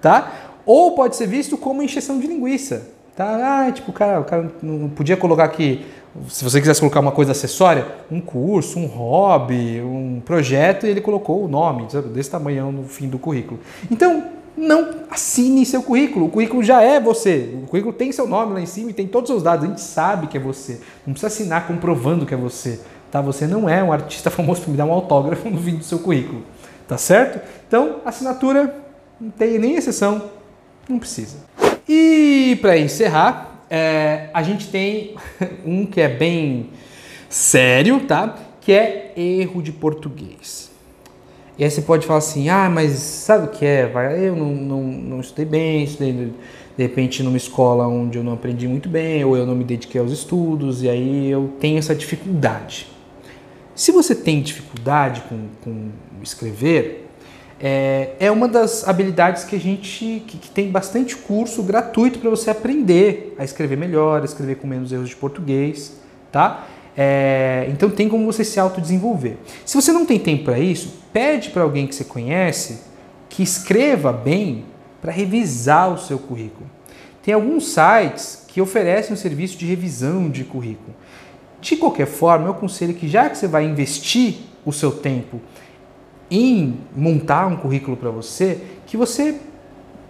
tá? 0.00 0.32
Ou 0.64 0.94
pode 0.94 1.16
ser 1.16 1.26
visto 1.26 1.56
como 1.56 1.82
encheção 1.82 2.18
de 2.18 2.26
linguiça. 2.26 2.95
Tá? 3.16 3.64
Ah, 3.66 3.72
tipo, 3.72 3.92
cara, 3.94 4.20
o 4.20 4.24
cara 4.24 4.52
não 4.62 4.90
podia 4.90 5.16
colocar 5.16 5.44
aqui, 5.44 5.86
se 6.28 6.44
você 6.44 6.60
quisesse 6.60 6.80
colocar 6.80 7.00
uma 7.00 7.12
coisa 7.12 7.32
acessória, 7.32 7.86
um 8.10 8.20
curso, 8.20 8.78
um 8.78 8.84
hobby, 8.86 9.80
um 9.80 10.20
projeto, 10.22 10.86
e 10.86 10.90
ele 10.90 11.00
colocou 11.00 11.42
o 11.42 11.48
nome, 11.48 11.86
sabe, 11.88 12.08
desse 12.08 12.30
tamanho 12.30 12.70
no 12.70 12.84
fim 12.84 13.08
do 13.08 13.18
currículo. 13.18 13.58
Então, 13.90 14.24
não 14.54 14.90
assine 15.10 15.64
seu 15.64 15.82
currículo. 15.82 16.26
O 16.26 16.28
currículo 16.28 16.62
já 16.62 16.82
é 16.82 17.00
você. 17.00 17.54
O 17.62 17.66
currículo 17.66 17.94
tem 17.94 18.12
seu 18.12 18.26
nome 18.26 18.52
lá 18.52 18.60
em 18.60 18.66
cima 18.66 18.90
e 18.90 18.92
tem 18.94 19.06
todos 19.06 19.30
os 19.30 19.34
seus 19.34 19.42
dados. 19.42 19.64
A 19.64 19.68
gente 19.68 19.80
sabe 19.80 20.26
que 20.26 20.36
é 20.36 20.40
você. 20.40 20.80
Não 21.06 21.12
precisa 21.12 21.26
assinar 21.26 21.66
comprovando 21.66 22.26
que 22.26 22.34
é 22.34 22.36
você. 22.36 22.80
Tá? 23.10 23.20
Você 23.22 23.46
não 23.46 23.68
é 23.68 23.82
um 23.82 23.92
artista 23.92 24.30
famoso 24.30 24.62
para 24.62 24.70
me 24.70 24.76
dar 24.76 24.84
um 24.84 24.92
autógrafo 24.92 25.48
no 25.48 25.60
fim 25.60 25.76
do 25.76 25.84
seu 25.84 25.98
currículo. 25.98 26.42
Tá 26.86 26.96
certo? 26.96 27.40
Então, 27.66 27.96
assinatura 28.04 28.74
não 29.20 29.30
tem 29.30 29.58
nem 29.58 29.76
exceção. 29.76 30.22
Não 30.88 30.98
precisa. 30.98 31.36
E 31.88 32.58
para 32.60 32.78
encerrar, 32.78 33.64
é, 33.70 34.28
a 34.32 34.42
gente 34.42 34.68
tem 34.68 35.14
um 35.64 35.86
que 35.86 36.00
é 36.00 36.08
bem 36.08 36.70
sério, 37.28 38.00
tá? 38.00 38.36
Que 38.60 38.72
é 38.72 39.12
erro 39.16 39.62
de 39.62 39.72
português. 39.72 40.70
E 41.58 41.64
aí 41.64 41.70
você 41.70 41.80
pode 41.80 42.06
falar 42.06 42.18
assim, 42.18 42.48
ah, 42.48 42.68
mas 42.68 42.92
sabe 42.92 43.46
o 43.46 43.48
que 43.48 43.64
é? 43.64 43.90
Eu 44.18 44.36
não, 44.36 44.54
não, 44.54 44.82
não 44.82 45.20
estudei 45.20 45.46
bem, 45.46 45.84
estudei 45.84 46.12
de 46.12 46.82
repente 46.82 47.22
numa 47.22 47.36
escola 47.38 47.86
onde 47.86 48.18
eu 48.18 48.24
não 48.24 48.34
aprendi 48.34 48.68
muito 48.68 48.88
bem, 48.88 49.24
ou 49.24 49.36
eu 49.36 49.46
não 49.46 49.54
me 49.54 49.64
dediquei 49.64 49.98
aos 49.98 50.12
estudos, 50.12 50.82
e 50.82 50.88
aí 50.90 51.30
eu 51.30 51.52
tenho 51.58 51.78
essa 51.78 51.94
dificuldade. 51.94 52.86
Se 53.74 53.90
você 53.90 54.14
tem 54.14 54.42
dificuldade 54.42 55.22
com, 55.28 55.46
com 55.62 55.90
escrever, 56.22 57.05
é, 57.60 58.10
é 58.20 58.30
uma 58.30 58.46
das 58.46 58.86
habilidades 58.86 59.44
que 59.44 59.56
a 59.56 59.60
gente 59.60 60.22
que, 60.26 60.36
que 60.36 60.50
tem 60.50 60.70
bastante 60.70 61.16
curso 61.16 61.62
gratuito 61.62 62.18
para 62.18 62.28
você 62.28 62.50
aprender 62.50 63.34
a 63.38 63.44
escrever 63.44 63.76
melhor, 63.76 64.22
a 64.22 64.24
escrever 64.24 64.56
com 64.56 64.66
menos 64.66 64.92
erros 64.92 65.08
de 65.08 65.16
português, 65.16 65.98
tá? 66.30 66.66
É, 66.96 67.66
então 67.70 67.90
tem 67.90 68.08
como 68.08 68.24
você 68.24 68.44
se 68.44 68.58
autodesenvolver. 68.58 69.36
Se 69.64 69.74
você 69.74 69.92
não 69.92 70.06
tem 70.06 70.18
tempo 70.18 70.44
para 70.44 70.58
isso, 70.58 70.94
pede 71.12 71.50
para 71.50 71.62
alguém 71.62 71.86
que 71.86 71.94
você 71.94 72.04
conhece 72.04 72.80
que 73.28 73.42
escreva 73.42 74.12
bem 74.12 74.64
para 75.00 75.12
revisar 75.12 75.92
o 75.92 75.98
seu 75.98 76.18
currículo. 76.18 76.68
Tem 77.22 77.34
alguns 77.34 77.68
sites 77.68 78.44
que 78.48 78.60
oferecem 78.60 79.12
um 79.12 79.16
serviço 79.16 79.58
de 79.58 79.66
revisão 79.66 80.30
de 80.30 80.44
currículo. 80.44 80.94
De 81.60 81.76
qualquer 81.76 82.06
forma, 82.06 82.46
eu 82.46 82.52
aconselho 82.52 82.94
que 82.94 83.08
já 83.08 83.28
que 83.28 83.36
você 83.36 83.48
vai 83.48 83.64
investir 83.64 84.36
o 84.64 84.72
seu 84.72 84.92
tempo 84.92 85.40
em 86.30 86.78
montar 86.94 87.46
um 87.46 87.56
currículo 87.56 87.96
para 87.96 88.10
você, 88.10 88.60
que 88.86 88.96
você 88.96 89.40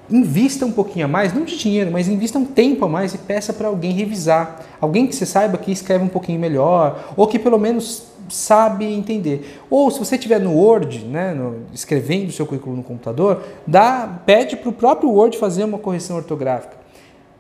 invista 0.08 0.64
um 0.64 0.73
pouquinho 0.73 1.06
a 1.06 1.08
mais, 1.08 1.35
não 1.35 1.44
de 1.44 1.56
dinheiro, 1.56 1.90
mas 1.90 2.08
invista 2.08 2.38
um 2.38 2.44
tempo 2.44 2.85
a 2.85 2.88
mais 2.88 3.14
e 3.14 3.18
peça 3.18 3.52
para 3.52 3.68
alguém 3.68 3.92
revisar. 3.92 4.64
Alguém 4.80 5.06
que 5.06 5.14
você 5.14 5.26
saiba 5.26 5.58
que 5.58 5.73
escreve 5.73 6.04
um 6.04 6.08
pouquinho 6.08 6.38
melhor, 6.38 7.12
ou 7.16 7.26
que 7.26 7.38
pelo 7.38 7.58
menos 7.58 8.04
sabe 8.28 8.85
entender. 8.85 9.61
Ou 9.70 9.90
se 9.90 9.99
você 9.99 10.16
tiver 10.16 10.40
no 10.40 10.52
Word, 10.52 11.04
né, 11.04 11.35
no, 11.35 11.62
escrevendo 11.73 12.28
o 12.28 12.32
seu 12.32 12.46
currículo 12.46 12.76
no 12.76 12.82
computador, 12.82 13.42
dá, 13.66 14.20
pede 14.25 14.56
para 14.56 14.68
o 14.68 14.73
próprio 14.73 15.11
Word 15.11 15.37
fazer 15.38 15.64
uma 15.64 15.78
correção 15.78 16.16
ortográfica. 16.16 16.76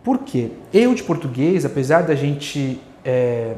Por 0.02 0.18
quê? 0.18 0.50
Eu 0.72 0.94
de 0.94 1.02
português, 1.02 1.64
apesar 1.64 2.02
da 2.02 2.14
gente 2.14 2.80
é, 3.04 3.54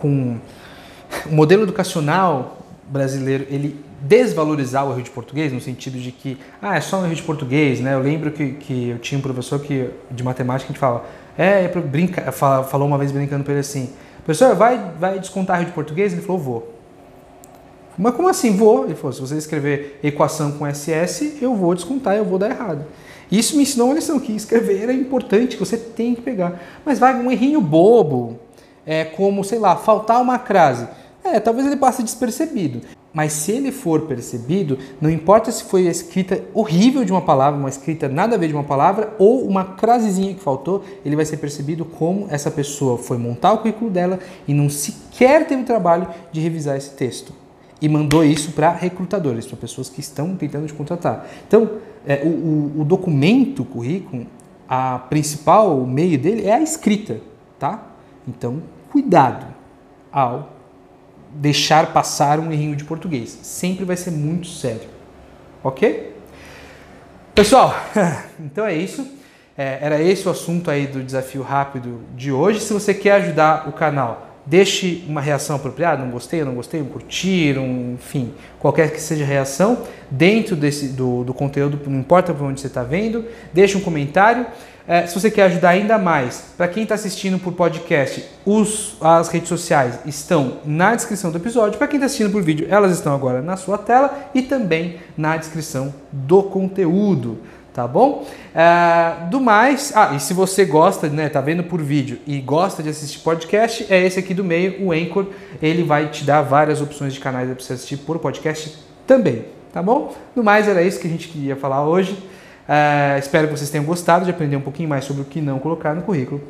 com 0.00 0.36
o 1.30 1.34
modelo 1.34 1.62
educacional 1.62 2.58
brasileiro 2.90 3.46
ele 3.48 3.82
desvalorizar 4.02 4.86
o 4.86 4.92
erro 4.92 5.02
de 5.02 5.10
português 5.10 5.52
no 5.52 5.60
sentido 5.60 5.98
de 5.98 6.10
que 6.10 6.36
ah 6.60 6.76
é 6.76 6.80
só 6.80 6.98
um 6.98 7.04
erro 7.04 7.14
de 7.14 7.22
português 7.22 7.80
né 7.80 7.94
eu 7.94 8.00
lembro 8.00 8.30
que, 8.30 8.52
que 8.52 8.88
eu 8.90 8.98
tinha 8.98 9.18
um 9.18 9.22
professor 9.22 9.60
que 9.60 9.88
de 10.10 10.22
matemática 10.22 10.66
que 10.66 10.72
a 10.72 10.74
gente 10.74 10.80
fala 10.80 11.06
É, 11.38 11.68
brinca, 11.68 12.30
falou 12.32 12.86
uma 12.86 12.98
vez 12.98 13.12
brincando 13.12 13.44
para 13.44 13.54
ele 13.54 13.60
assim, 13.60 13.90
professor, 14.24 14.54
vai, 14.54 14.92
vai 14.98 15.18
descontar 15.18 15.64
de 15.64 15.70
português? 15.72 16.12
Ele 16.12 16.20
falou, 16.20 16.42
vou. 16.42 16.74
Mas 17.96 18.14
como 18.14 18.28
assim 18.28 18.56
vou? 18.56 18.84
Ele 18.84 18.94
falou, 18.94 19.12
se 19.12 19.20
você 19.20 19.36
escrever 19.36 19.98
equação 20.02 20.52
com 20.52 20.66
SS, 20.66 21.38
eu 21.40 21.54
vou 21.54 21.74
descontar, 21.74 22.16
eu 22.16 22.24
vou 22.24 22.38
dar 22.38 22.50
errado. 22.50 22.84
Isso 23.30 23.56
me 23.56 23.62
ensinou 23.62 23.88
uma 23.88 23.94
lição 23.94 24.18
que 24.18 24.32
escrever 24.32 24.88
é 24.88 24.92
importante, 24.92 25.56
que 25.56 25.64
você 25.64 25.76
tem 25.76 26.14
que 26.14 26.20
pegar. 26.20 26.60
Mas 26.84 26.98
vai 26.98 27.14
um 27.14 27.30
errinho 27.30 27.60
bobo, 27.60 28.38
é 28.84 29.04
como, 29.04 29.44
sei 29.44 29.58
lá, 29.58 29.76
faltar 29.76 30.20
uma 30.20 30.38
crase. 30.38 30.88
É, 31.22 31.38
talvez 31.38 31.66
ele 31.66 31.76
passe 31.76 32.02
despercebido. 32.02 32.80
Mas 33.12 33.32
se 33.32 33.52
ele 33.52 33.72
for 33.72 34.02
percebido, 34.02 34.78
não 35.00 35.10
importa 35.10 35.50
se 35.50 35.64
foi 35.64 35.88
a 35.88 35.90
escrita 35.90 36.44
horrível 36.54 37.04
de 37.04 37.10
uma 37.10 37.20
palavra, 37.20 37.58
uma 37.58 37.68
escrita 37.68 38.08
nada 38.08 38.36
a 38.36 38.38
ver 38.38 38.48
de 38.48 38.54
uma 38.54 38.62
palavra, 38.62 39.14
ou 39.18 39.44
uma 39.46 39.64
crasezinha 39.64 40.34
que 40.34 40.40
faltou, 40.40 40.84
ele 41.04 41.16
vai 41.16 41.24
ser 41.24 41.38
percebido 41.38 41.84
como 41.84 42.28
essa 42.30 42.50
pessoa 42.50 42.96
foi 42.96 43.18
montar 43.18 43.52
o 43.52 43.58
currículo 43.58 43.90
dela 43.90 44.20
e 44.46 44.54
não 44.54 44.70
sequer 44.70 45.46
teve 45.46 45.62
o 45.62 45.66
trabalho 45.66 46.06
de 46.30 46.40
revisar 46.40 46.76
esse 46.76 46.90
texto. 46.90 47.32
E 47.82 47.88
mandou 47.88 48.24
isso 48.24 48.52
para 48.52 48.70
recrutadores, 48.70 49.46
para 49.46 49.56
pessoas 49.56 49.88
que 49.88 50.00
estão 50.00 50.36
tentando 50.36 50.66
te 50.66 50.74
contratar. 50.74 51.26
Então, 51.48 51.68
é, 52.06 52.22
o, 52.24 52.28
o, 52.28 52.80
o 52.82 52.84
documento, 52.84 53.62
o 53.62 53.64
currículo, 53.64 54.26
a 54.68 54.98
principal 54.98 55.84
meio 55.84 56.16
dele 56.16 56.46
é 56.46 56.52
a 56.52 56.60
escrita, 56.60 57.20
tá? 57.58 57.88
Então, 58.28 58.62
cuidado 58.92 59.46
ao 60.12 60.59
deixar 61.32 61.92
passar 61.92 62.38
um 62.38 62.52
errinho 62.52 62.76
de 62.76 62.84
português. 62.84 63.38
Sempre 63.42 63.84
vai 63.84 63.96
ser 63.96 64.10
muito 64.10 64.46
sério. 64.48 64.88
Ok? 65.62 66.16
Pessoal, 67.34 67.74
então 68.38 68.66
é 68.66 68.74
isso. 68.74 69.06
É, 69.56 69.78
era 69.82 70.00
esse 70.00 70.26
o 70.26 70.30
assunto 70.30 70.70
aí 70.70 70.86
do 70.86 71.02
desafio 71.02 71.42
rápido 71.42 72.00
de 72.16 72.32
hoje. 72.32 72.60
Se 72.60 72.72
você 72.72 72.94
quer 72.94 73.12
ajudar 73.12 73.68
o 73.68 73.72
canal, 73.72 74.30
deixe 74.46 75.04
uma 75.06 75.20
reação 75.20 75.56
apropriada, 75.56 76.02
não 76.02 76.10
gostei, 76.10 76.42
não 76.44 76.54
gostei, 76.54 76.80
um 76.80 76.86
curtir, 76.86 77.58
um, 77.58 77.94
enfim, 77.94 78.32
qualquer 78.58 78.90
que 78.90 79.00
seja 79.00 79.22
a 79.22 79.26
reação 79.26 79.86
dentro 80.10 80.56
desse, 80.56 80.88
do, 80.88 81.24
do 81.24 81.34
conteúdo, 81.34 81.78
não 81.86 82.00
importa 82.00 82.32
por 82.32 82.44
onde 82.44 82.60
você 82.60 82.66
está 82.66 82.82
vendo, 82.82 83.24
deixe 83.52 83.76
um 83.76 83.80
comentário. 83.80 84.46
É, 84.90 85.06
se 85.06 85.14
você 85.14 85.30
quer 85.30 85.44
ajudar 85.44 85.68
ainda 85.68 85.96
mais, 85.98 86.46
para 86.56 86.66
quem 86.66 86.82
está 86.82 86.96
assistindo 86.96 87.38
por 87.38 87.52
podcast, 87.52 88.24
os, 88.44 88.96
as 89.00 89.28
redes 89.28 89.48
sociais 89.48 90.00
estão 90.04 90.54
na 90.64 90.96
descrição 90.96 91.30
do 91.30 91.38
episódio. 91.38 91.78
Para 91.78 91.86
quem 91.86 91.98
está 91.98 92.06
assistindo 92.06 92.32
por 92.32 92.42
vídeo, 92.42 92.66
elas 92.68 92.90
estão 92.90 93.14
agora 93.14 93.40
na 93.40 93.56
sua 93.56 93.78
tela 93.78 94.28
e 94.34 94.42
também 94.42 94.96
na 95.16 95.36
descrição 95.36 95.94
do 96.10 96.42
conteúdo 96.42 97.38
tá 97.72 97.86
bom? 97.86 98.26
É, 98.52 99.28
do 99.30 99.40
mais, 99.40 99.92
ah, 99.94 100.12
e 100.16 100.18
se 100.18 100.34
você 100.34 100.64
gosta, 100.64 101.08
né, 101.08 101.28
tá 101.28 101.40
vendo 101.40 101.62
por 101.62 101.80
vídeo 101.80 102.18
e 102.26 102.40
gosta 102.40 102.82
de 102.82 102.88
assistir 102.88 103.20
podcast, 103.20 103.86
é 103.88 104.04
esse 104.04 104.18
aqui 104.18 104.34
do 104.34 104.42
meio, 104.42 104.84
o 104.84 104.90
Anchor, 104.90 105.26
ele 105.62 105.84
vai 105.84 106.08
te 106.08 106.24
dar 106.24 106.42
várias 106.42 106.82
opções 106.82 107.14
de 107.14 107.20
canais 107.20 107.48
para 107.48 107.64
você 107.64 107.74
assistir 107.74 107.98
por 107.98 108.18
podcast 108.18 108.76
também, 109.06 109.44
tá 109.72 109.80
bom? 109.80 110.12
No 110.34 110.42
mais, 110.42 110.66
era 110.66 110.82
isso 110.82 110.98
que 110.98 111.06
a 111.06 111.10
gente 111.10 111.28
queria 111.28 111.54
falar 111.54 111.86
hoje. 111.86 112.18
Uh, 112.70 113.18
espero 113.18 113.48
que 113.48 113.58
vocês 113.58 113.68
tenham 113.68 113.84
gostado 113.84 114.24
de 114.24 114.30
aprender 114.30 114.54
um 114.54 114.60
pouquinho 114.60 114.88
mais 114.88 115.04
sobre 115.04 115.22
o 115.22 115.24
que 115.24 115.40
não 115.40 115.58
colocar 115.58 115.92
no 115.92 116.02
currículo. 116.02 116.40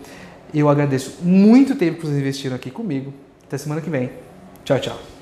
Eu 0.52 0.68
agradeço 0.68 1.18
muito 1.22 1.74
tempo 1.74 1.96
que 1.98 2.06
vocês 2.06 2.18
investiram 2.18 2.56
aqui 2.56 2.70
comigo. 2.70 3.10
Até 3.46 3.56
semana 3.56 3.80
que 3.80 3.88
vem. 3.88 4.10
Tchau, 4.62 4.78
tchau. 4.78 5.19